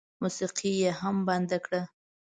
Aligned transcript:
موسيقي 0.21 0.71
یې 0.81 0.91
هم 0.99 1.15
بنده 1.27 1.57
کړه. 1.65 1.81